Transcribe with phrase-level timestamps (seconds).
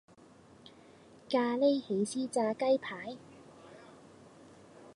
[1.29, 3.15] 咖哩起司炸雞排